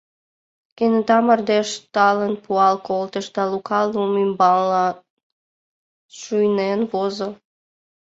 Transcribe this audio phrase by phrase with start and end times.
[0.75, 4.95] Кенета мардеж талын пуал колтыш, да Лука лум ӱмбалан
[6.19, 7.29] шуйнен возо.